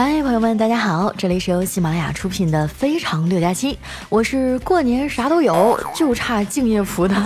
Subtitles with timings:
[0.00, 1.12] 嗨，朋友们，大家好！
[1.18, 3.74] 这里是由喜马拉雅出品的《非常六加七》，
[4.08, 7.16] 我是过年啥都有，就差敬业福的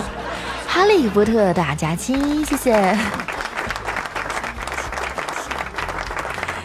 [0.65, 2.97] 哈利波特大假期，谢谢。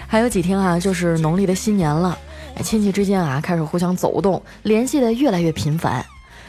[0.06, 2.16] 还有几天啊，就是农历的新年了，
[2.62, 6.02] 亲戚之间啊开始互相走动，联系的越来越频繁。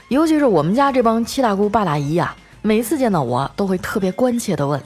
[0.07, 4.81] 尤其是我们家这帮七大姑八大姨呀，每次见到我都会特别关切的问：“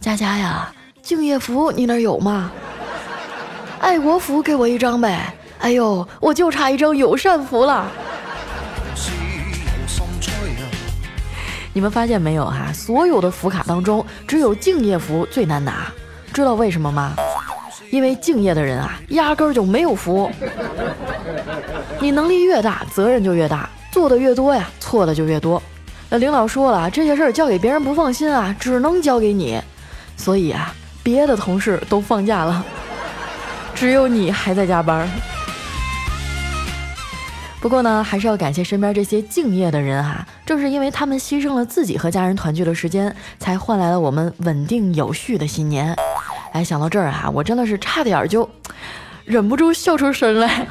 [0.00, 0.72] 佳佳呀，
[1.02, 2.50] 敬业福你那儿有吗？”
[3.84, 5.34] 爱国福给我一张呗！
[5.58, 7.86] 哎呦，我就差一张友善福了。
[11.74, 12.72] 你们发现没有哈？
[12.72, 15.92] 所有的福卡当中，只有敬业福最难拿。
[16.32, 17.14] 知道为什么吗？
[17.90, 20.30] 因为敬业的人啊，压根儿就没有福。
[22.00, 25.62] 你能力越大，责任就越大，做的越多呀，错的就越多。
[26.08, 29.60] 那领导说了，这些事儿交给别人不放心啊，只能交给你。
[30.16, 32.64] 所以啊，别的同事都放假了。
[33.74, 35.08] 只有你还在加班。
[37.60, 45.96] 不过呢，还是要感谢身边这些敬业的人哈，正是因为他们牺牲了自己和家人团聚的时间，才换来了我们稳定有序的新年。
[46.52, 48.48] 哎，想到这儿啊，我真的是差点就
[49.24, 50.66] 忍不住笑出声来。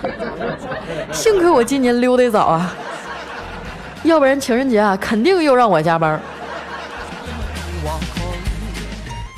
[1.12, 2.72] 幸亏我今年溜得早啊，
[4.04, 6.22] 要不然情人节啊，肯定又让我加班。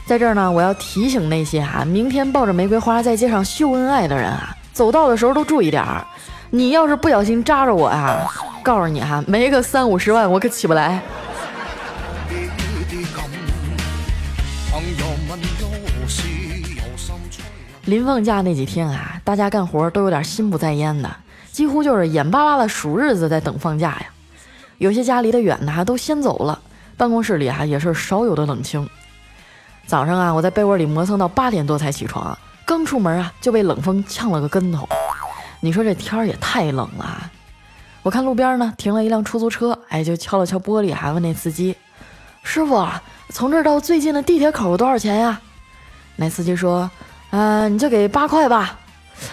[0.05, 6.05] 在这儿呢，我要提醒那些哈，明天抱着玫瑰花在街上秀恩爱的人啊，走道的时候都注意点儿。
[6.51, 8.23] 你要是不小心扎着我呀，
[8.61, 11.01] 告诉你哈，没个三五十万我可起不来。
[17.85, 21.09] 临放假那几天啊，大家干活都有点心不在焉的，
[21.51, 24.05] 几乎就是眼巴巴的数日子在等放假呀。
[24.77, 26.59] 有些家离得远的都先走了，
[26.95, 28.87] 办公室里啊也是少有的冷清。
[29.88, 34.88] 早上啊，我在被窝里磨蹭到八点多才起床，刚出门啊就被冷风呛了个跟头。
[35.59, 37.31] 你说这天儿也太冷了。
[38.01, 41.75] 我看路边呢停了一辆出租车，哎，就敲了敲玻璃，还问那司机
[42.44, 42.88] ：“师傅，
[43.29, 45.40] 从这儿到最近的地铁口多少钱呀？”
[46.18, 46.90] 那司机说
[47.31, 48.78] ：“嗯，你就给八块吧。”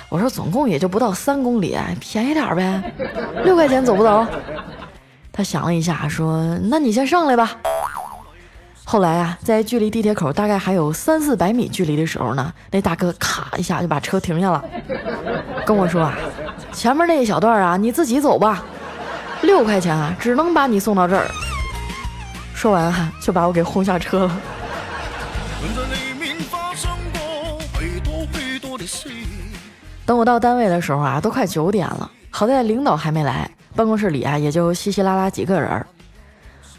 [0.08, 2.94] 我说：“总共也就不到三公里，便宜点呗，
[3.44, 4.26] 六块钱走不走？”
[5.32, 7.56] 他想了一下，说：“那你先上来吧。”
[8.84, 14.62] 后来啊，在距离地铁口大概还有三四百米距离的时候呢，那大哥咔一下就把车停下了，
[15.64, 16.14] 跟我说啊
[16.72, 18.62] ：“前面那一小段啊，你自己走吧，
[19.42, 21.26] 六块钱啊，只能把你送到这儿。”
[22.54, 24.40] 说完啊，就把我给轰下车了。
[30.04, 35.86] 等我到单位的时候啊，都快九点了，好在领导还没来，办公室里啊也就稀稀拉拉几个人。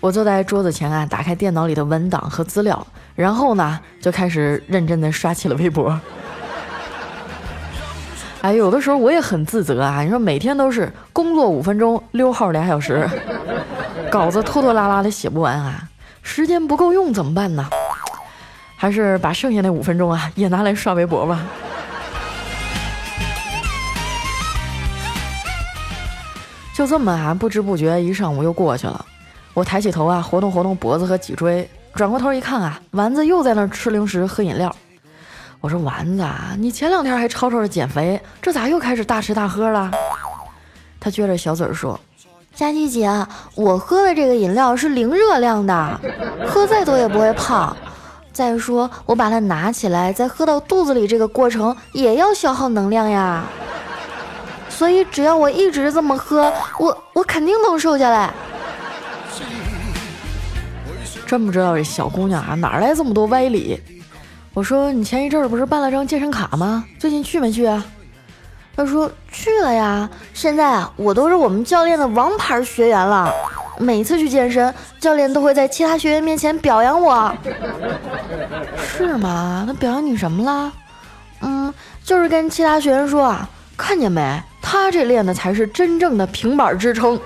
[0.04, 5.98] 我坐在桌子前啊，打开电脑里的文档和资料，然后呢，就开始认真的刷起了微博。
[8.42, 13.10] 哎，有的时候我也很自责啊，你说每天都是工作五分钟，溜号俩小时，
[14.12, 15.88] 稿子拖拖拉拉的写不完啊，
[16.22, 17.66] 时间不够用怎么办呢？
[18.76, 21.40] 还是把剩下那五分钟啊，也拿来刷微博吧。
[26.76, 29.06] 就这么啊，不知不觉一上午又过去了。
[29.54, 34.76] 我抬起头啊，活动活动脖子和脊椎，转过头一看啊，丸子又在那儿吃零食喝饮料。
[35.62, 39.92] 我说丸子啊，你前两天还吵吵着减肥，这咋又开始大吃大喝了？
[41.00, 42.00] 他撅着小嘴说
[42.56, 43.08] ：“佳琪姐，
[43.54, 46.00] 我喝的这个饮料是零热量的，
[46.48, 47.78] 喝再多也不会胖。
[48.32, 53.44] 再说我把它拿起来再喝到肚子里，这个过程也要消耗能量呀。
[54.68, 58.34] 所以只要我一直这么喝，我我肯定能瘦下来。”
[61.34, 63.82] 真不知道这小姑娘啊哪来这么多歪理？
[64.54, 66.86] 我说你前一阵儿不是办了张健身卡吗？
[67.00, 67.84] 最近去没去啊？
[68.76, 70.08] 她说去了呀。
[70.36, 73.34] 现在啊，我都是我们教练的王牌学员了。
[73.80, 77.36] 每次去健身，教练都会在其他学员面前表扬我。
[78.78, 79.64] 是吗？
[79.66, 80.72] 那表扬你什么了？
[81.42, 84.40] 嗯，就是跟其他学员说啊，看见没？
[84.62, 87.20] 他这练的才是真正的平板支撑。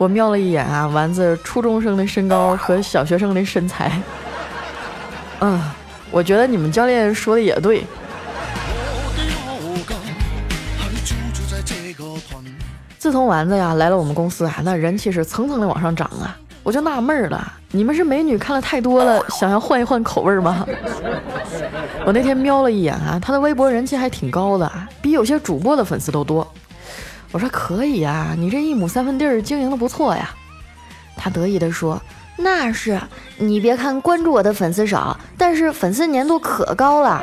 [0.00, 4.00] 我瞄了一眼啊，丸子初中生的身高和小学生的身材。
[5.40, 5.60] 嗯，
[6.10, 7.84] 我觉得你们教练说的也对。
[12.98, 20.66] 自从丸子呀来了我们公司啊，那人气是蹭蹭的往上涨啊，我就纳闷了，你们是美女看了太多了，想要换一换口味吗？
[22.06, 26.50] 我那天瞄了一眼啊，他的微博人气还挺高的，比有些主播的粉丝都多。
[27.32, 30.30] 我说可以呀，你这一亩三分地儿经营的不错呀。
[31.16, 32.00] 他得意地说
[32.36, 32.98] ：“那是，
[33.36, 37.22] 你别看关注我的粉丝少，但是粉丝粘度可高了。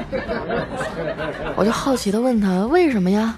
[1.58, 3.36] 我就好奇的问他为什么呀？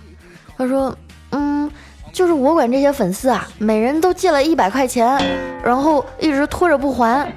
[0.57, 0.93] 他说，
[1.31, 1.71] 嗯，
[2.11, 5.17] 就是我管这些粉丝啊，每人都借了一百块钱，
[5.63, 7.31] 然后一直拖着不还。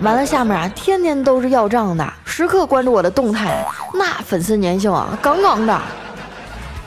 [0.00, 3.62] 完了，下面啊，天天都是要账的，时刻关注我的动态，
[3.92, 5.78] 那粉丝粘性啊，杠杠的。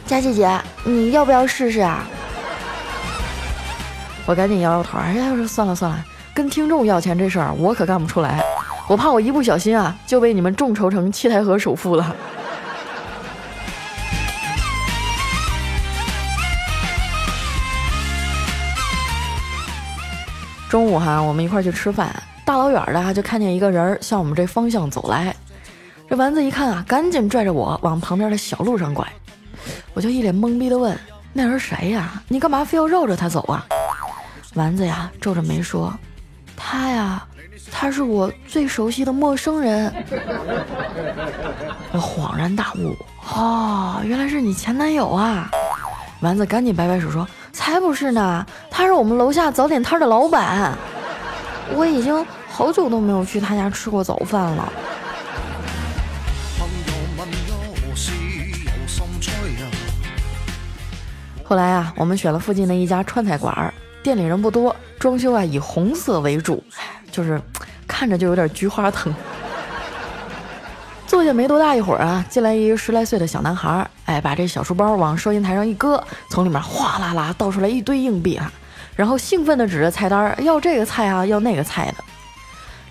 [0.09, 0.49] 佳琪姐，
[0.83, 2.03] 你要不要试试啊？
[4.25, 6.03] 我赶紧摇摇头，哎呀，我说算了算了，
[6.33, 8.43] 跟听众要钱这事儿我可干不出来，
[8.87, 12.15] 我怕我一不小心啊就被你们众筹成七台河首富了。
[20.71, 22.11] 中午哈，我们一块去吃饭，
[22.43, 25.35] 大老远的就看见一个人向我们这方向走来，
[26.09, 29.07] 这丸子一看啊，赶紧拽着我往旁边的小路上拐。
[29.99, 30.97] 我就一脸懵逼的问
[31.33, 32.23] ：“那人谁呀？
[32.29, 33.65] 你干嘛非要绕着他走啊？”
[34.55, 35.93] 丸子呀皱着眉说
[36.55, 37.21] ：“他呀，
[37.69, 39.93] 他是我最熟悉的陌生人。
[41.91, 42.95] ”我恍然大悟
[43.35, 45.51] ：“哦，原来是你前男友啊！”
[46.23, 50.73] 丸子赶紧摆摆手说：“才不是呢，他是我们楼下早点摊的老板。
[51.75, 54.71] 我已经好久都没有去他家吃过早饭了。”
[61.49, 63.73] 后来啊，我们选了附近的一家川菜馆儿，
[64.03, 66.63] 店里人不多，装修啊以红色为主，
[67.11, 67.41] 就是
[67.87, 69.11] 看着就有点菊花疼。
[71.07, 78.51] 坐下没多大一会儿啊，进来一个十来岁的小男孩，哎，把这小书包往收银台上一搁，从里面哗啦啦倒出来一堆硬币啊，
[78.95, 82.03] 然后兴奋地指着菜单要这个菜啊，要那个菜的。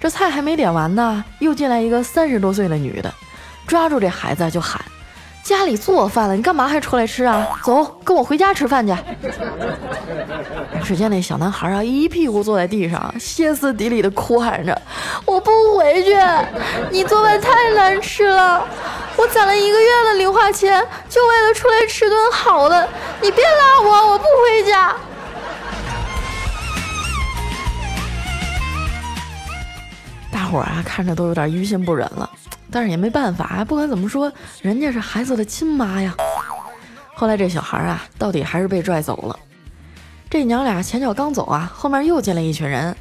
[0.01, 3.15] 这菜还没点完呢，又进来一个三十多岁的女的，
[3.69, 4.85] 抓住这孩子就喊。
[5.49, 7.59] 家里做饭了，你干嘛还出来吃啊？
[7.65, 8.95] 走，跟我回家吃饭去。
[10.85, 14.79] 只见那小男孩啊，一屁股坐在地上，歇斯底里的哭喊着
[15.25, 16.15] ：“我不回去，
[16.91, 18.63] 你做饭太难吃了，
[19.17, 22.87] 我攒了一个月的零花钱，就为了出来吃顿好的，
[23.23, 24.95] 你别拉我，我不回家。”
[30.31, 32.29] 大伙儿啊，看着都有点于心不忍了。
[32.71, 34.33] 但是也没办法，不管怎么说，
[34.63, 36.15] 人家是孩子的亲妈呀。
[37.15, 39.39] 后来这小孩啊，到底还是被拽走了。
[40.31, 42.95] 这娘俩前脚刚走啊，后面又进来一群人，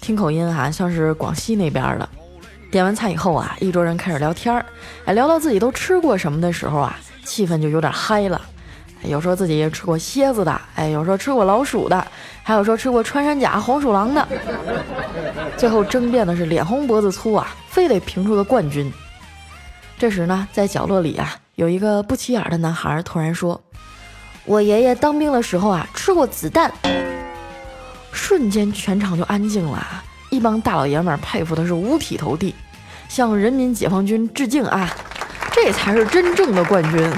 [0.00, 2.08] 听口音哈，像是广西那边的。
[2.70, 4.66] 点完菜以后啊，一桌人开始聊天儿，
[5.04, 8.40] 哎，聊到自己都吃过什么的时候啊，气氛就有点嗨了。
[9.04, 12.06] 有说自己吃过蝎子的，哎，有说吃过老鼠的，
[12.42, 14.26] 还有说吃过穿山甲、黄鼠狼的。
[15.56, 18.92] 最后争辩的是脸红脖子粗啊，非得评出个冠军。
[19.98, 23.60] 这时呢，在角落里啊，有一个不起眼的男孩突然说
[24.44, 26.72] ：“我爷爷当兵的时候啊，吃过子弹。”
[28.12, 32.54] 瞬间全场就安静了，一帮大老爷们佩服的是五体投地，
[33.08, 34.90] 向人民解放军致敬啊！
[35.52, 37.12] 这才是真正的冠军。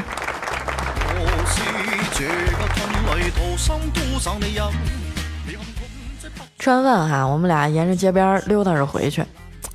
[6.58, 9.24] 吃完饭哈，我们俩沿着街边溜达着回去。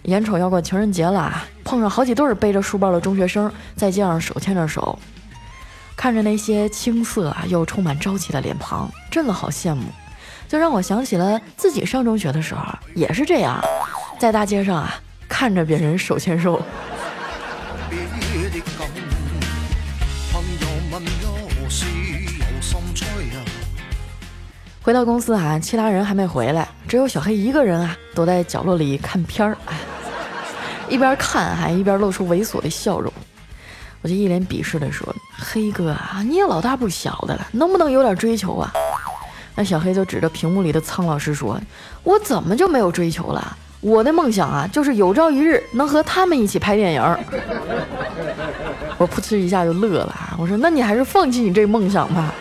[0.04, 5.00] 眼瞅要过情人节了，碰上好几对背着书包的中学生在街上手牵着手，
[5.96, 9.86] 看着那些青涩啊又充满朝气的脸庞，真的好羡慕，
[10.50, 12.62] 就让我想起了自己上中学的时候
[12.94, 13.64] 也是这样，
[14.20, 14.96] 在大街上啊
[15.30, 16.62] 看着别人手牵手。
[24.82, 29.58] 回到公司啊，其他人还没回来，只有小黑一个人啊躲在角落里看片儿。
[30.92, 33.12] 一边看还一边露出猥琐的笑容，
[34.02, 35.08] 我就一脸鄙视的说
[35.40, 38.74] ：“黑哥啊，你也老大不小的了，能不能有点追求啊？”
[39.56, 41.58] 那小黑就指着屏幕里的苍老师说
[42.04, 43.56] ：“我怎么就没有追求了？
[43.80, 47.02] 我的梦想啊，就是有朝一日能和他们一起拍电影。”
[49.00, 52.34] 我噗嗤一下就乐了，我说：“那你还是放弃你这梦想吧。”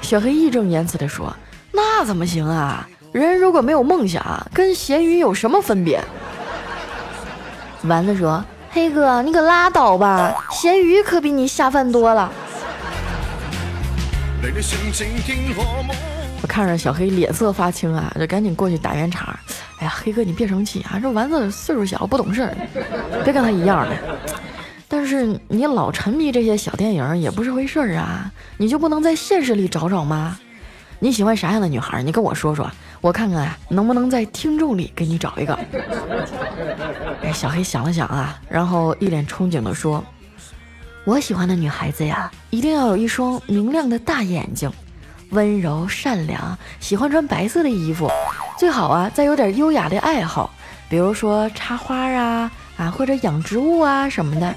[0.00, 1.34] 小黑义正言辞的说
[1.72, 2.88] ：“那怎么行啊？
[3.10, 6.00] 人如果没有梦想，跟咸鱼有什么分别？”
[7.84, 12.30] 丸子说：“黑哥，你可拉倒吧，咸鱼可比你下饭多了。”
[16.40, 19.28] 我看着小黑脸色发青啊，就赶紧过去打圆场。
[19.78, 22.54] 哎呀，黑哥你别生气啊，这丸子岁数小不懂事儿，
[23.24, 23.96] 别跟他一样的。
[24.88, 30.38] 但是你老沉迷这些小电影也不是回事儿啊，你就不能在现实里找找吗？
[31.02, 32.00] 你喜欢啥样的女孩？
[32.00, 32.70] 你跟我说说。
[33.00, 35.58] 我看看啊，能不能在听众里给你找一个？
[37.24, 40.04] 哎，小黑想了想啊，然后一脸憧憬地说
[41.04, 44.70] ：“我喜欢的女孩子呀，一定要有一双明亮的大眼睛，
[45.30, 48.08] 温柔善良，喜欢穿白色的衣服，
[48.56, 50.48] 最好啊再有点优雅的爱好，
[50.88, 54.54] 比如说插花啊啊，或者养植物啊什么的。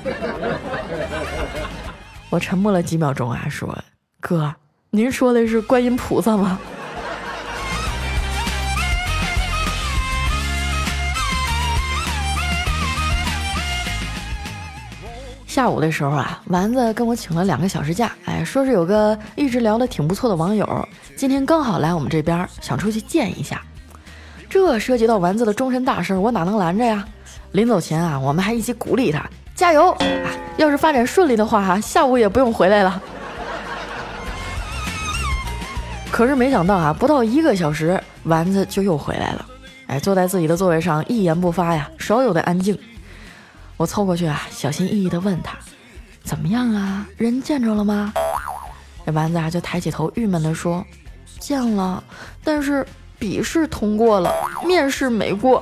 [2.30, 3.75] 我沉默了几秒钟啊，说
[4.22, 4.54] ：“哥，
[4.96, 6.58] 您说的是观音菩萨吗？”
[15.46, 23.62] 下午的时候啊，丸子跟我请了两个小时假，哎，说是有个一直聊得挺不错的网友，今天刚好来我们这边，想出去见一下。
[24.50, 27.06] 这涉及到丸子的终身大事，我哪能拦着呀？
[27.54, 29.25] 临走前啊，我们还一起鼓励他
[29.56, 29.98] 加油啊！
[30.58, 33.02] 要是发展顺利的话，哈，下午也不用回来了。
[36.15, 39.45] 可是没想到啊，不到一个小时，丸子就又回来了，
[39.88, 42.79] 哎，坐在自己的座位上，一言不发呀，少有的安静。
[43.75, 45.57] 我凑过去啊，小心翼翼地问他
[46.24, 47.05] ：“怎么样啊？
[47.17, 48.13] 人见着了吗？”
[49.05, 50.86] 这丸子啊就抬起头，郁闷地说
[51.38, 52.01] ：“见了，
[52.45, 52.88] 但是
[53.19, 54.34] 笔试通过了，
[54.65, 55.62] 面试没过。”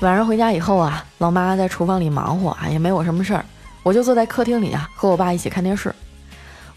[0.00, 3.44] 晚上回家以后啊，老妈在厨房里忙活啊，也没我什么事儿，
[3.82, 5.94] 我就坐在客厅里啊，和我爸一起看电视。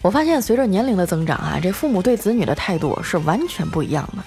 [0.02, 4.22] 我发现随着年龄的增长啊，这父母对子女的态度是完全不一样的。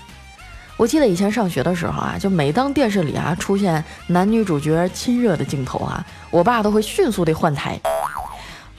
[0.77, 7.79] 我记得以前上学的时候啊，就每当电视里啊出现男女主角亲热的镜头啊，我爸都会迅速的换台。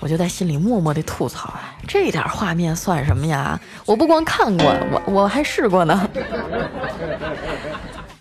[0.00, 3.60] 我就在心里默默的吐槽啊，这点画面算什么呀？
[3.86, 6.10] 我不光看过，我我还试过呢。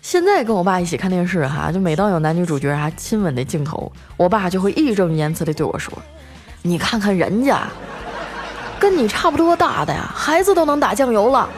[0.00, 5.92] 现在跟我爸一起看电视哈，就每当有男女主角啊亲吻的镜头，我爸就会义正言辞的对我说
[6.62, 7.66] ：“你看看人家。”
[8.80, 11.48] 跟你差不多大的呀，孩子都能打酱油了。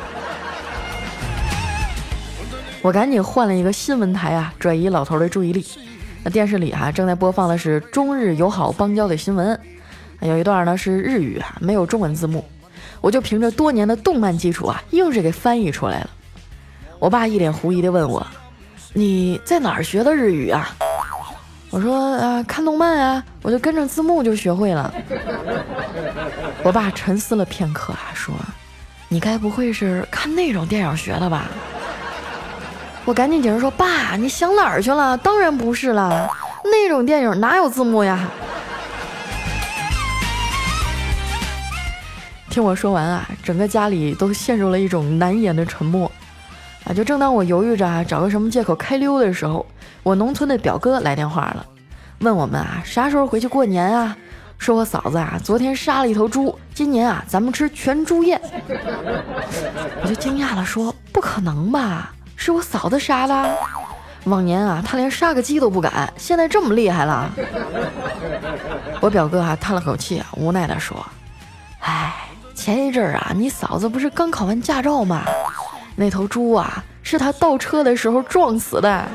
[2.80, 5.62] 我赶紧换了一个新闻台啊，转移老头的注意力。
[6.24, 9.60] 那电视里啊，正在播放的是中日友好邦交的新闻，
[10.22, 12.42] 有一段呢是日语啊，没有中文字幕，
[13.02, 16.10] 我就凭着多年的动漫基础啊，硬是给翻译出来了。
[17.00, 18.24] 我爸一脸狐疑的问我
[18.92, 20.68] ：“你在哪儿学的日语啊？”
[21.72, 24.92] 我说啊，看动漫啊，我就跟着字幕就学会了。
[26.62, 28.34] 我爸沉思了片刻啊，说
[29.08, 31.46] ：“你该不会是看那种电影学的吧？”
[33.06, 35.16] 我赶紧解释说：“爸，你想哪儿去了？
[35.16, 36.28] 当然不是了，
[36.64, 38.28] 那种电影哪有字幕呀？”
[42.50, 46.12] 听我说完啊，整个家里都陷入了一种难言的沉默。
[46.90, 49.64] 啊，就正当我犹豫着啊找个什么借口开溜的时候。
[50.02, 51.64] 我农村的表哥来电话了，
[52.20, 54.16] 问我们啊啥时候回去过年啊？
[54.58, 58.40] 说我嫂子啊昨天杀了一头猪，今年啊咱们吃全猪宴。
[60.02, 62.12] 我就惊讶了，说不可能吧？
[62.34, 63.56] 是我嫂子杀的？
[64.24, 67.30] 往年啊他连杀个鸡都不敢，现在这么厉害了？
[69.00, 70.96] 我表哥啊叹了口气啊，无奈的说
[71.80, 72.14] ：“哎，
[72.54, 75.22] 前一阵儿啊你嫂子不是刚考完驾照吗？
[76.00, 79.06] 那头猪啊是他倒车的时候撞死的。”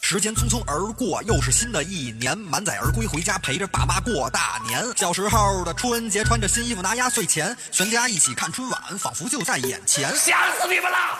[0.00, 4.82] 时间匆匆而过，又是新的一年，满载而归，回家陪着爸妈过大年。
[4.96, 10.08] 小时候的春节，穿着新衣服，拿压岁钱，全家一起看春晚，仿佛就在眼前。
[10.16, 11.18] 想死你们了！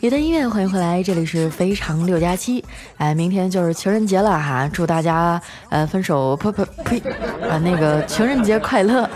[0.00, 2.64] 一段音乐，欢迎回来，这里是非常六加七。
[2.96, 6.98] 哎，明天就是情人节了哈，祝大家呃分手呸呸呸
[7.48, 9.08] 啊那个情人节快乐。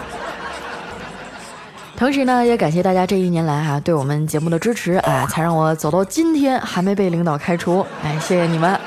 [1.97, 8.79] 同时呢，也感谢大家这一年来哈对我们节目的支持，啊，才让我走到今天还没被领导开除，哎，谢谢你们。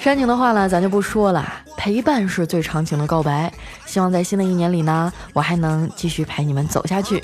[0.00, 1.44] 煽情的话呢，咱就不说了，
[1.76, 3.52] 陪伴是最长情的告白。
[3.84, 7.22] 希望在新的一年里呢，我还能继续陪你们走下去。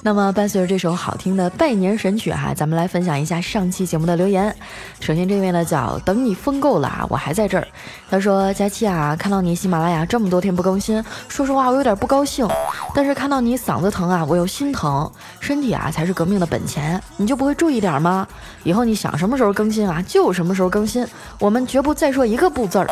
[0.00, 4.54] 那么，伴随着这首好听的拜年神曲哈，咱们来分享一下上期节目的留言。
[5.00, 7.66] 首先，这位呢叫等你疯够了啊，我还在这儿。
[8.08, 12.48] 他说：佳期啊，看到你喜马拉雅这么多天不更新，说实话我有点不高兴。
[12.94, 15.10] 但是看到你嗓子疼啊，我又心疼。
[15.40, 18.26] 身体啊才是革命的本钱，你就不会注意点吗？
[18.62, 21.06] 以后你想什么时候更新啊，就什么时候更新，
[21.40, 22.86] 我们绝不再说一个不字儿。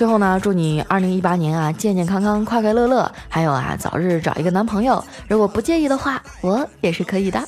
[0.00, 5.04] 最后呢，祝你二零一八年啊健健康康、快快乐乐，还有啊早日找一个男朋友。
[5.28, 7.38] 如果不介意的话，我也是可以的。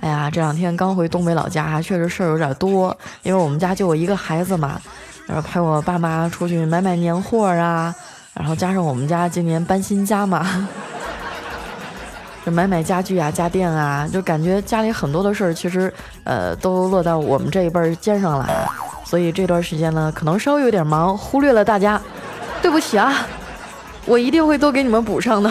[0.00, 4.78] 哎呀，这两天刚回东北老家，确实事儿有点多，因为我们家就我一个孩子嘛，
[5.26, 7.94] 然后陪我爸妈出去买买年货啊，
[8.34, 10.68] 然后加上我们家今年搬新家嘛，
[12.44, 15.90] 就买买家具啊、家电啊，就感觉家里很多的事儿，其实
[16.24, 18.70] 呃都落到我们这一辈儿肩上了。
[19.10, 22.00] 所以这段时间呢，可能稍微有点忙，忽略了大家，
[22.62, 23.26] 对不起啊。
[24.06, 25.50] 我一定会都给你们补上的。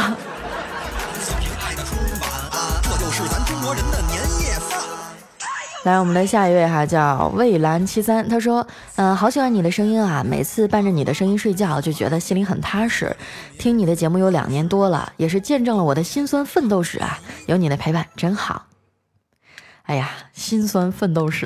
[5.83, 13.13] 来，我们的下一位哈叫蔚蓝七三，他说，嗯，好喜欢你的声音啊，每次伴着你的声音睡觉，就觉得心里很踏实。
[13.57, 18.67] 听你的节目有两年多了，也是见证了我的辛酸奋斗史啊，有你的陪伴真好。
[19.83, 21.45] 哎呀，辛酸奋斗史，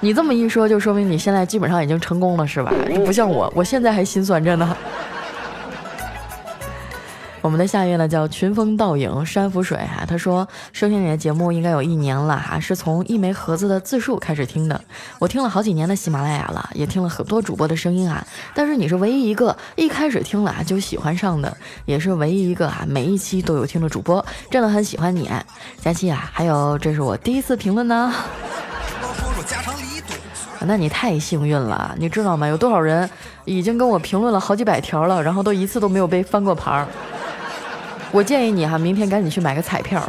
[0.00, 2.72] 你这么一说，就说明你现在基本上已经成功了，是吧？
[3.04, 4.76] 不像我，我现在还心酸着呢。
[7.42, 14.78] 我们的下一位呢叫群峰倒影山浮水哈，他说收听你的节目应该有一年了哈，是从一枚盒子的自述开始听的。
[15.18, 25.30] 我听了好几年的喜马拉雅了，也听了很多主播的声音啊，但是你是唯一一个一开始听了啊就喜欢上的，也是唯一一个啊每一期都有听的主播，真的很喜欢你，
[25.80, 26.30] 佳期啊。
[26.34, 28.12] 还有这是我第一次评论呢，
[30.66, 32.46] 那你太幸运了，你知道吗？
[32.46, 33.08] 有多少人
[33.44, 36.86] 已经跟我评论了好几百条了，然后都一次都没有被翻过牌儿。
[38.12, 40.02] 我建议你哈，明天赶紧去买个彩票。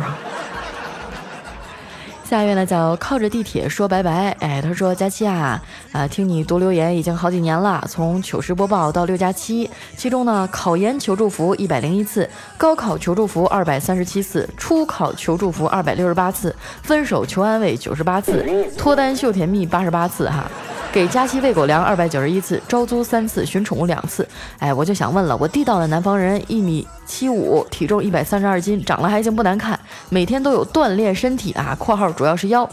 [2.32, 5.62] 下一位呢叫靠着地铁说拜拜，哎，他说佳期啊，
[5.92, 18.46] 啊，听你读留言已经好几年了，从糗事播报到六加七，其中呢，考研求助服一百零一次，高考求助服二百三十七次，初考求助服二百六十八次，分手求安慰九十八次，
[18.78, 20.50] 脱单秀甜蜜八十八次哈。
[20.94, 24.28] 给佳期喂狗粮二百九十一次，招租三次，寻宠物两次。
[24.60, 32.70] 哎，我就想问了，我地道的南方人，一米七五，体重一百三十二斤，长得还行不难看，每天都有锻炼身体啊（括号主要是腰），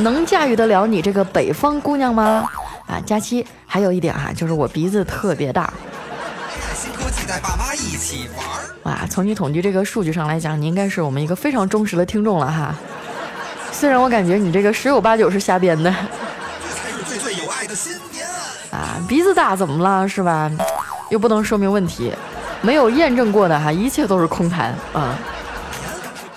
[0.00, 2.48] 能驾驭得了你这个北方姑娘吗？
[2.86, 5.70] 啊，佳期还有一点啊，就是我鼻子特别大。
[6.74, 8.46] 新科技带爸妈一起玩。
[8.84, 12.74] 哇，从你统计这个数据上来讲，你应该是我们一个非常忠实的听众了哈。
[13.70, 15.94] 虽然我感觉你这个十有八九是瞎编的。
[16.62, 18.26] 这才是最最有爱的新年
[18.70, 20.50] 啊，鼻子大怎么了，是吧？
[21.10, 22.10] 又不能说明问题，
[22.62, 25.18] 没有验证过的哈，一切都是空谈啊。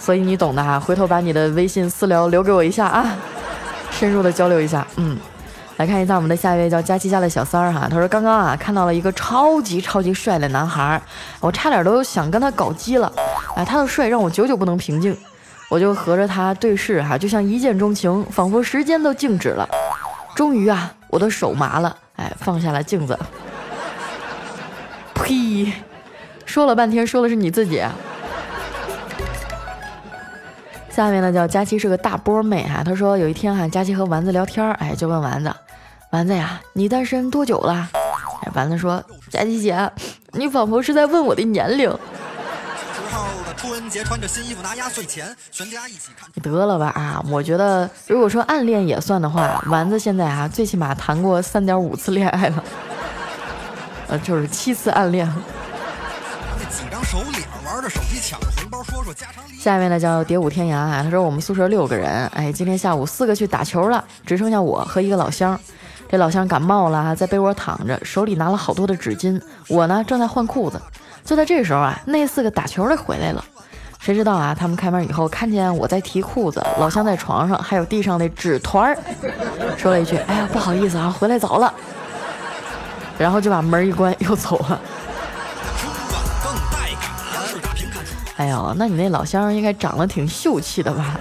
[0.08, 3.14] 所以你懂的哈，回头把你的微信私聊留给我一下啊，
[3.92, 4.88] 深入的交流一下。
[4.96, 5.18] 嗯，
[5.76, 11.02] 来看一下我们的下一位叫佳琪家的小三儿哈，他说刚刚啊看到了一个超级超级帅的男孩，
[11.42, 13.12] 我差点都想跟他搞基了。
[13.58, 15.14] 哎，他的帅让我久久不能平静，
[15.70, 19.68] 我就和着他对视哈，就像一见钟情，仿佛时间都静止了。
[20.34, 23.20] 终于啊，我的手麻了，哎，放下了镜子。
[25.14, 25.74] 呸！
[26.46, 27.84] 说了半天，说的是你自己。
[30.98, 35.54] 下面呢叫佳期是个大波妹哈，她说有一天哈，佳期和丸子聊天，哎，就问丸子，
[36.10, 37.88] 丸子呀，你单身多久了？
[38.42, 39.92] 哎，丸子说，佳期姐，
[40.32, 41.96] 你仿佛是在问我的年龄。
[43.56, 46.28] 春节穿着新衣服拿压岁钱，全家一起看。
[46.42, 47.24] 得了吧啊！
[47.30, 52.64] 我觉得如果说暗恋也算的话，丸子现在啊最起码谈过三点五次恋爱了，
[54.08, 55.32] 呃， 就是七次暗恋。
[56.78, 59.44] 紧张手脸玩着手机抢着红包，说说家常。
[59.60, 65.60] 下面呢叫蝶舞天涯啊，他说我们宿舍六个人，哎，今天下午四个去打球了，只剩下我和一个老乡。
[66.08, 69.42] 这老乡感冒了，在被窝躺着，手里拿了好多的纸巾。
[69.68, 70.80] 我呢正在换裤子。
[71.26, 73.44] 就在这时候啊，那四个打球的回来了。
[73.98, 78.98] 谁知道啊，他们开门以后看见我在提裤子，老乡在床上，还有地上的纸团儿，
[79.76, 81.74] 说了一句：“哎呀，不好意思啊，回来早了。”
[83.18, 84.80] 然后就把门一关又走了。
[88.38, 91.20] 哎呦，那你那老乡应该长得挺秀气的吧？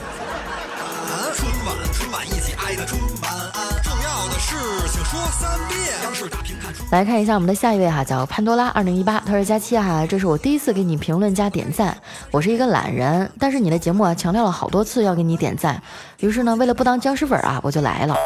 [6.90, 11.96] 来看一下我们的下一位哈，叫潘多拉二零一八，他说佳期哈，这是我第一次给你评论加点赞。
[12.30, 15.82] 我是一个懒人，但是你的节目啊强调了好多次要给你点赞，
[16.20, 18.16] 于是呢，为了不当僵尸粉啊，我就来了。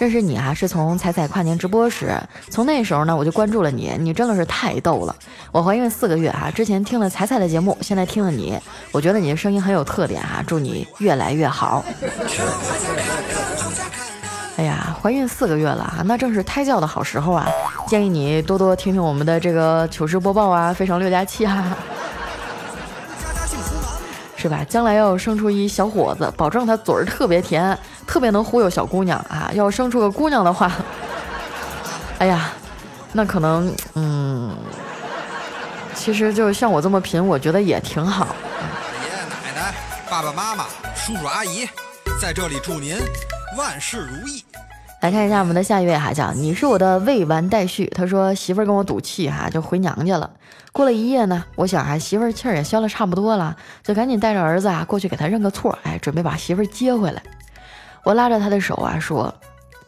[0.00, 2.18] 认识你啊，是从彩彩跨年直播时，
[2.50, 5.14] 从那时候呢，我就关注了你，你真的是太逗了。
[5.52, 8.58] 我怀孕四个月哈，之前听了彩彩的节目，现在听了你，
[8.92, 11.84] 我觉得你的声音很有特点哈，祝你越来越好。
[14.56, 17.46] 哎呀，怀孕四个月了啊，那正是胎教的好时候啊！
[17.86, 21.76] 建议你多多听听我们的这个糗事播报啊，非常六加七啊，
[24.34, 24.64] 是吧？
[24.66, 29.50] 将来要生出一小伙子，保证他嘴儿特别甜，特别能忽悠小姑娘啊！
[29.52, 30.72] 要生出个姑娘的话，
[32.18, 32.50] 哎呀，
[33.12, 34.56] 那可能，嗯，
[35.94, 38.28] 其实就像我这么贫，我觉得也挺好。
[39.02, 39.74] 爷爷奶奶、
[40.08, 40.64] 爸爸妈妈、
[40.94, 41.68] 叔叔阿姨，
[42.18, 42.96] 在这里祝您。
[43.56, 44.44] 万事如意。
[45.06, 47.86] 来看一下我们的下一位哈，叫你是我的未完待续。
[47.94, 50.28] 他说媳妇儿跟我赌气哈，就回娘家了。
[50.72, 57.22] 过了一夜呢，我想啊，媳妇儿气儿也消了差不多了，就赶紧带着儿子啊过去给他认个错，哎，准备把媳妇儿接回来。
[58.02, 59.32] 我拉着他的手啊说，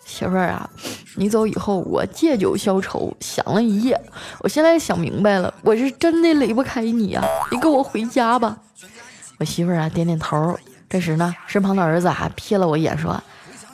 [0.04, 0.70] 媳妇儿啊，
[1.16, 4.00] 你走以后，我借酒消愁，想了一夜。
[4.38, 7.24] 我现在想明白了，我是真的离不开你呀！
[7.50, 8.56] 你跟我回家吧。
[9.40, 10.56] 我媳妇儿啊，点点头。
[10.88, 13.20] 这时呢，身旁的儿子啊，瞥了我一眼，说：“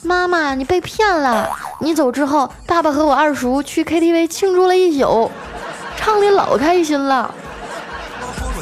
[0.05, 1.51] 妈妈，你被骗了。
[1.81, 5.31] 你走之后，爸爸和我二叔去 KTV 庆祝了一宿，
[5.97, 7.35] 唱的老开心了。”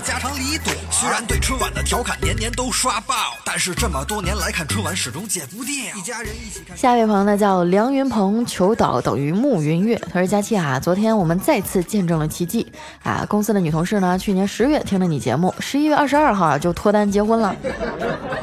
[0.05, 3.13] 家长里短，虽然对春晚的调侃年年都刷爆，
[3.45, 5.75] 但是这么多年来看春晚始终戒不掉。
[5.99, 6.77] 一家人一起看。
[6.77, 10.01] 下一位朋友呢叫梁云鹏，求导等于暮云月。
[10.13, 12.71] 他说：“佳期啊，昨天我们再次见证了奇迹
[13.03, 13.27] 啊！
[13.29, 17.53] 公司的女同事呢，去年十月听了你节目，十一月二十二号就脱单结婚了。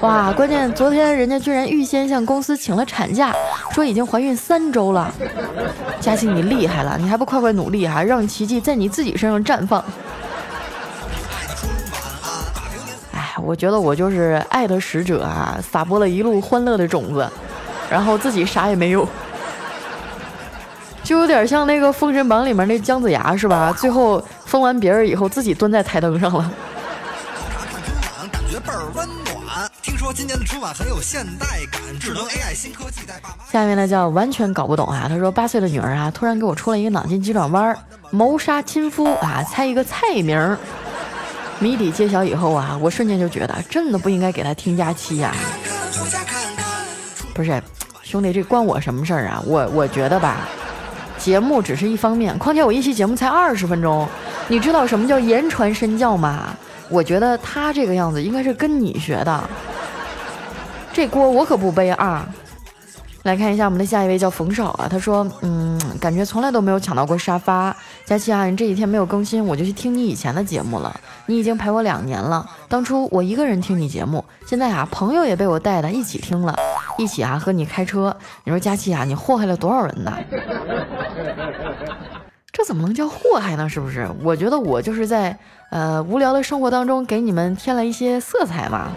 [0.01, 3.33] 哇，关键昨天人家居然预先向公司请了产假，
[3.71, 5.09] 说已经怀孕三周了。
[6.01, 9.81] 佳期你厉害了，你还不快快努力啊，让奇迹在你自己身上绽放。”
[13.43, 17.27] 我觉得我就是爱的使者啊，撒播了一路欢乐的种子，
[17.89, 19.07] 然后自己啥也没有，
[21.03, 23.73] 就有点像那个《封神榜》里面那姜子牙是吧？
[23.77, 26.51] 最后封完别人以后，自己蹲在台灯上了。
[28.31, 29.69] 感觉倍儿温暖。
[29.81, 33.45] 听说今年的春晚很有现代感，智能 AI 新科技在爸妈。
[33.51, 37.75] 下面呢叫完全搞不懂啊，他说八岁的女儿啊，突然给我出了一个脑筋急转弯，
[38.11, 40.57] 谋杀亲夫啊，猜一个菜名。
[41.59, 45.35] 谜底揭晓以后啊，我瞬间就觉得真的不应该给他听假期呀。
[47.33, 47.61] 不是，
[48.01, 49.43] 兄弟，这关我什么事儿啊？
[49.45, 50.47] 我我觉得吧，
[51.17, 54.07] 节目只是一方面，况且我一期节目才二十分钟，
[54.47, 56.55] 你知道什么叫言传身教吗？
[56.87, 59.49] 我觉得他这个样子应该是跟你学的，
[60.93, 62.27] 这锅我可不背啊。
[63.23, 67.75] 来看一下我们的下一位叫冯少啊，他说，嗯，感觉从来都没有抢到过沙发。
[68.05, 70.97] 佳琪啊，你这几天没有更新，我就去听你以前的节目了。
[71.25, 76.55] 你已经陪我两年了，当初我一个人听你节目，现在啊，朋友也被我带的一起听了，
[76.97, 78.15] 一起啊和你开车。
[78.45, 80.17] 你说佳琪啊，你祸害了多少人呢？
[82.51, 83.67] 这怎么能叫祸害呢？
[83.69, 84.09] 是不是？
[84.23, 85.37] 我觉得我就是在
[85.71, 88.91] 呃无聊的生活当中给你们添了一些色彩嘛。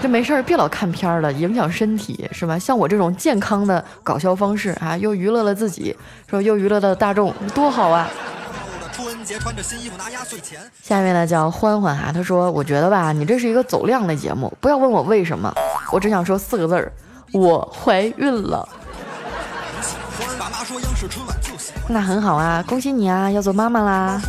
[0.00, 2.58] 这没事儿，别老看片儿了，影响身体是吧？
[2.58, 5.94] 像我这种健康的搞笑方式啊，又娱乐了自己，
[6.30, 8.08] 说又娱乐了大众，多好啊！
[10.82, 15.52] 下面呢叫欢欢啊，他说：“我觉得吧，你这是一个走量的节目，不要问我为什么，
[15.90, 16.92] 我只想说四个字儿，
[17.32, 18.68] 我怀孕了。”
[21.88, 24.20] 那很好啊，恭喜你啊，要做妈妈啦！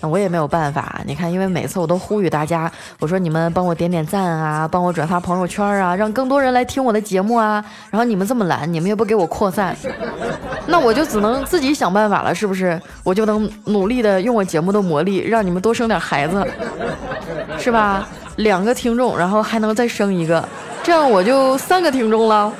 [0.00, 7.64] 那我也没有办法，你看，因为每次我都呼吁大家，我说你们帮我点点赞啊，帮我转发朋友圈啊，让更多人来听我的节目啊。
[7.90, 9.76] 然后你们这么懒，你们又不给我扩散，
[10.66, 12.80] 那我就只能自己想办法了，是不是？
[13.02, 16.46] 我就能努力的用我节目的魔力，让你们多生点孩子，
[17.58, 18.06] 是吧？
[18.36, 20.46] 两个听众，然后还能再生一个，
[20.82, 22.52] 这样我就三个听众了。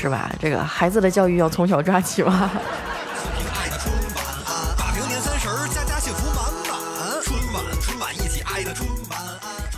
[0.00, 0.30] 是吧？
[0.40, 2.50] 这个孩子的教育要从小抓起吧。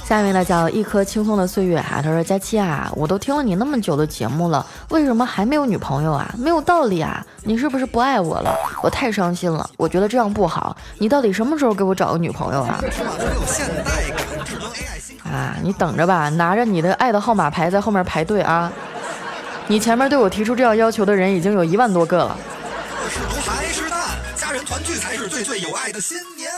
[0.05, 6.33] 下面呢叫一颗轻松的岁月哈，他说佳期啊，我都听了你那么久的节目了，为什么还没有女朋友啊？
[6.39, 7.25] 没有道理啊！
[7.43, 8.55] 你是不是不爱我了？
[8.83, 10.77] 我太伤心了，我觉得这样不好。
[10.99, 12.81] 你到底什么时候给我找个女朋友啊？
[15.25, 18.71] 啊，你等着吧，拿着你的爱的号码牌在后面排队啊。
[19.73, 22.37] 你前面对我提出这样要求的人已经有一万多个了。
[23.09, 24.01] 是毒还是蛋，
[24.37, 26.51] 家人团聚才是最最有爱的新年。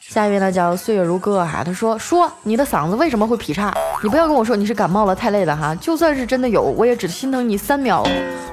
[0.00, 3.72] 下一位呢叫岁月如歌哈，他说说你的嗓子为什么会劈叉？
[4.02, 8.04] 你不要跟我说你是感冒了太累了哈，就算是真的有，我也只心疼你三秒。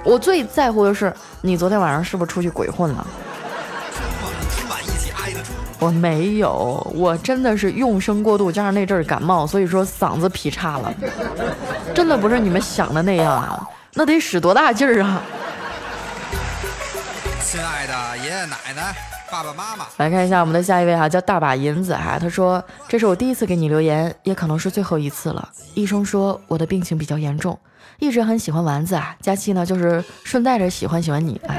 [0.03, 3.07] 我最在乎的是你昨天晚上是不是出去鬼混了？
[5.79, 10.93] 我没有，我真的是用声过度加上那阵儿感冒，所以说嗓子劈叉了，
[11.95, 13.67] 真的不是你们想的那样啊。
[13.95, 15.21] 那得使多大劲儿啊！
[17.43, 18.95] 亲爱的爷爷奶奶、
[19.31, 22.17] 爸爸妈妈，来看一下我们的下一位哈，叫大把银子哈。
[22.19, 25.47] 他说：“这是我第一次给你留言，也可能是最后一次了。
[25.75, 27.57] 医生说我的病情比较严重，
[27.99, 29.15] 一直很喜欢丸子啊。
[29.21, 31.53] 佳期呢，就是顺带着喜欢喜欢你啊。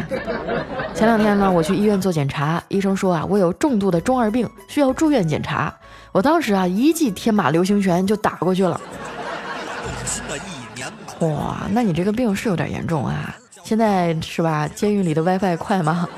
[0.92, 5.72] 前两天呢，我去医院做检查，医生说啊，我有重度的中二病，需要住院检查。
[6.10, 8.80] 我当时啊，一记天马流星拳就打过去了。”
[11.20, 13.34] 哇，那你这个病是有点严重啊！
[13.62, 14.68] 现在是吧？
[14.68, 16.08] 监狱里的 WiFi 快吗？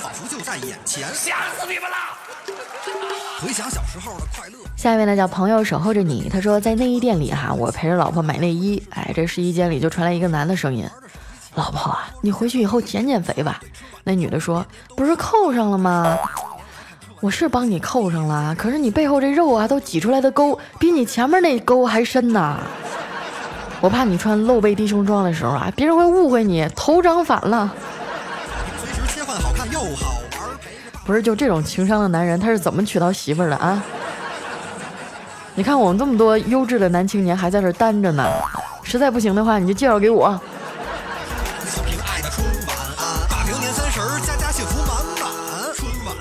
[0.00, 1.96] 仿佛就在眼前，吓死你们了！
[3.42, 4.58] 回想小时候的快乐。
[4.76, 6.28] 下一位呢，叫朋友守候着你。
[6.28, 10.88] 他说在内衣店里哈，我陪着老婆买内衣，哎，这试衣间里就传来一个男的声音
[11.54, 13.60] ：“老婆，你回去以后减减肥吧。”
[14.04, 14.64] 那女的说
[14.96, 16.16] ：“不是扣上了吗？
[17.20, 22.58] 我是帮你扣上了，可是你背后这肉啊，都挤出来的沟比你前面那沟还深呐。”
[23.80, 27.72] 我怕你穿露背低胸装的时候啊，别人会误会你头长反了。
[28.80, 30.58] 随时切换好看又好玩，
[31.06, 33.80] 不是就这种情商的男人，他是怎么娶到媳妇儿的啊？
[35.54, 38.28] 你看我们这么多优质的男青年还在这单着呢，
[38.82, 40.40] 实在不行的话，你就介绍给我。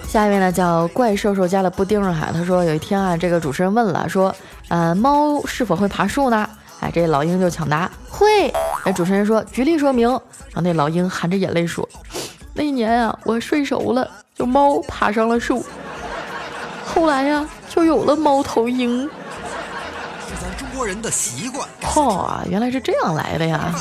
[0.08, 4.34] 下一位呢叫怪兽兽家的布丁哈，他说有一天啊，这个主持人问了，说，
[4.70, 6.48] 呃，猫是否会爬树呢？
[6.80, 8.50] 哎，这老鹰就抢答会。
[8.84, 11.88] 哎，主持人说举例说明，然后那老鹰含着眼泪说，
[12.54, 15.66] 那一年啊，我睡熟了，就猫爬上了树，
[16.86, 19.10] 后来呀，就有了猫头鹰。
[20.30, 21.68] 是咱中国人的习惯。
[21.96, 23.74] 哦，原来是这样来的呀。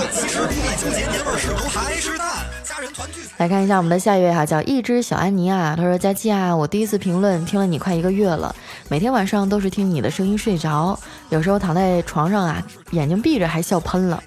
[3.37, 5.75] 来看一下我们的下一位哈，叫一只小安妮啊。
[5.77, 8.55] 他说：“佳期啊，我第一次评论听了你快一个月了，
[8.89, 14.23] 每天晚上都是听你的声音睡着，有时候躺在床上啊，眼睛闭着还笑喷了。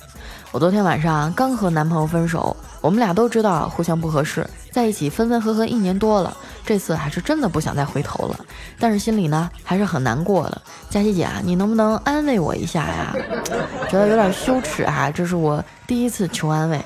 [0.52, 8.40] 我昨天晚上刚和男朋友分手，我们俩都知道互相不合适，在一起分分合合一年多了，这次还是真的不想再回头了，
[8.80, 10.62] 但是心里呢还是很难过的。
[10.90, 13.16] 佳琪姐啊，你能不能安慰我一下呀？
[13.90, 16.80] 觉得有点羞耻啊，这是我第一次求安慰。”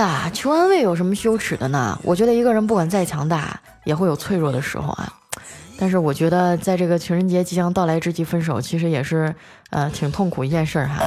[0.00, 1.98] 啊，求安慰有什么羞耻的呢？
[2.02, 5.12] 我觉得一个人不管再强大，也会有脆弱的时候啊。
[5.78, 9.34] 但是我觉得在这个情人节即将到来之际分手，其实也是
[9.70, 11.02] 呃挺痛苦一件事儿哈。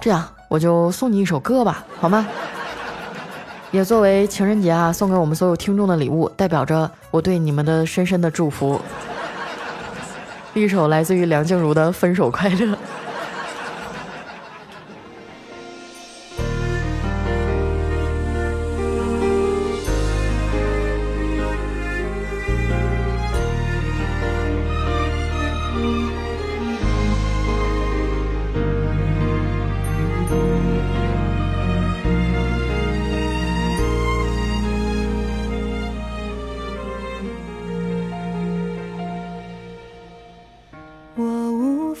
[0.00, 2.26] 这样，我就送你一首歌吧，好吗？
[3.72, 8.80] 也作为情人节啊送给我们所有听众的礼物，代表着我对你们的深深的祝福。
[10.54, 12.74] 一首来自于梁静茹的《分手快乐》。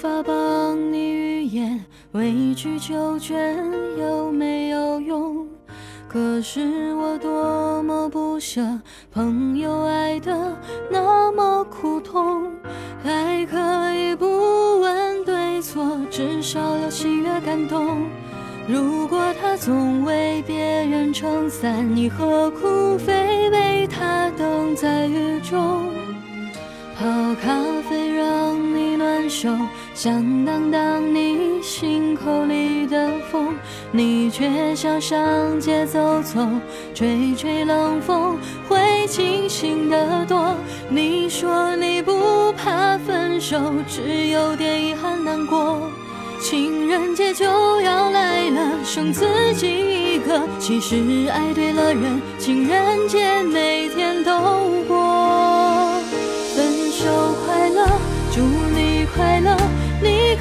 [0.06, 3.58] 他帮你预言，委曲求全
[3.98, 5.44] 有没有用？
[6.06, 8.62] 可是我多么不舍，
[9.10, 10.56] 朋友爱的
[10.92, 12.52] 那么苦痛。
[13.04, 13.58] 爱可
[13.94, 18.06] 以不问对错，至少有喜悦感动。
[18.68, 25.90] 如果他总为别人撑伞，你何苦非为他等在雨中？
[26.96, 27.04] 泡
[27.42, 29.50] 咖啡让你暖手，
[29.96, 33.54] 想当当你心口里的风，
[33.90, 36.46] 你却想上街走走，
[36.94, 38.36] 吹吹冷风
[38.68, 40.54] 会清醒得多。
[40.90, 45.80] 你说你不怕分手，只有点遗憾难过。
[46.42, 47.46] 情人节就
[47.80, 50.42] 要来了，剩自己一个。
[50.58, 54.30] 其实爱对了人，情人节每天都
[54.86, 55.90] 过。
[56.54, 57.06] 分手
[57.46, 57.86] 快乐
[58.30, 59.56] 祝你快乐，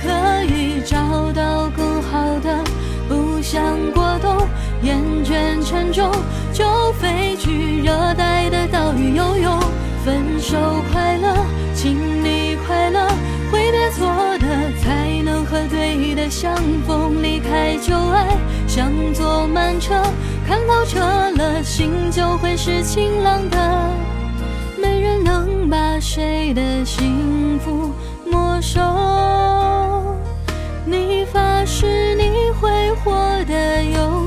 [0.02, 0.98] 可以找
[1.34, 2.64] 到更好的，
[3.08, 3.62] 不想
[3.94, 4.48] 过冬，
[4.82, 6.12] 厌倦沉重，
[6.54, 9.60] 就飞去热带的岛屿游泳。
[10.06, 10.56] 分手
[10.92, 11.36] 快乐，
[11.74, 13.08] 请你快乐，
[13.52, 14.46] 挥别错的，
[14.84, 16.56] 才能和对的相
[16.86, 17.24] 逢。
[17.24, 19.96] 离开旧爱，像坐慢车，
[20.48, 23.90] 看透彻了，心就会是晴朗的。
[24.80, 27.92] 没人能把谁的幸福
[28.26, 28.80] 没收。
[30.88, 33.12] 你发誓你会活
[33.46, 34.25] 得有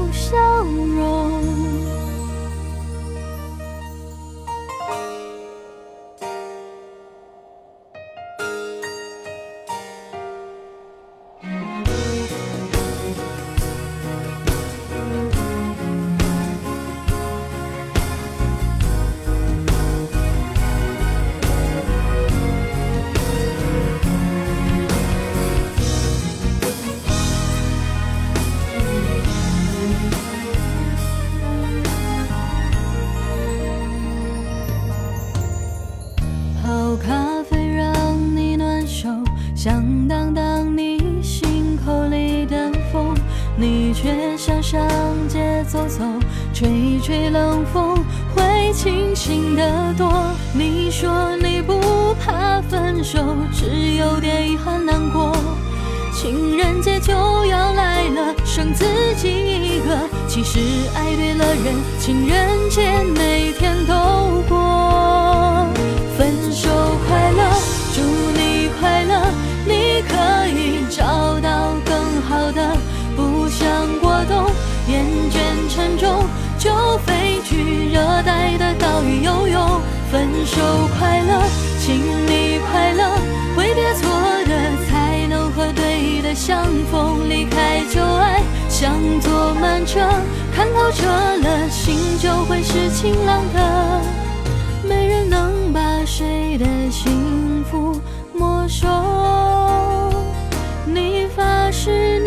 [56.20, 57.12] 情人节就
[57.46, 59.96] 要来了剩自己一个。
[60.26, 60.58] 其实
[60.96, 65.64] 爱对了人情人节每天都过。
[66.18, 66.68] 分手
[67.06, 67.52] 快乐
[67.94, 68.02] 祝
[68.36, 69.30] 你快乐
[69.64, 72.76] 你可以找到更好的
[73.14, 73.68] 不想
[74.00, 74.50] 过冬
[74.88, 75.38] 厌倦
[75.72, 76.26] 沉重
[76.58, 79.80] 就飞去热带的岛屿游泳。
[80.10, 80.60] 分手
[80.98, 81.44] 快乐
[81.78, 81.94] 请
[82.26, 83.04] 你快乐
[86.38, 87.28] 相逢。
[87.28, 89.98] 离开旧爱，像坐慢车，
[90.54, 94.00] 看透彻了，心就会是晴朗的。
[94.88, 98.00] 没人能把谁的幸福
[98.32, 98.86] 没收。
[100.86, 102.17] 你发誓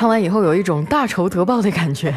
[0.00, 2.10] 唱完以后有一种大仇得报的感觉。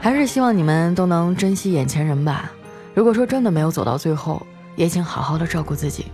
[0.00, 2.50] 还是希望你们都能珍惜眼前人吧。
[2.92, 6.06] 如果说真的没有走到最后，也请好好的照顾自己，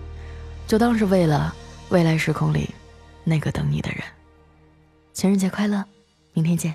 [0.66, 1.54] 就当是为了
[1.88, 2.68] 未来时空里
[3.24, 4.00] 那个等你的人。
[5.14, 5.82] 情人节快乐，
[6.34, 6.74] 明天见。